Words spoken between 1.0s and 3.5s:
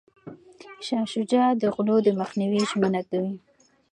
شجاع د غلو د مخنیوي ژمنه کوي.